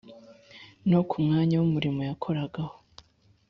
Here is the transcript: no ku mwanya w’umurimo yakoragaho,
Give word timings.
no 0.89 0.99
ku 1.09 1.15
mwanya 1.25 1.55
w’umurimo 1.57 2.01
yakoragaho, 2.09 2.75